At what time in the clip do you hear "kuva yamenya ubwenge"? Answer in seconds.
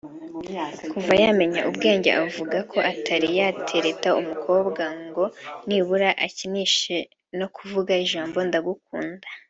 0.91-2.09